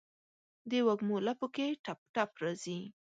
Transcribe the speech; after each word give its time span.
دوږمو 0.69 1.17
لپو 1.27 1.47
کې 1.55 1.67
ټپ، 1.85 1.99
ټپ 2.13 2.31
راځي 2.43 2.79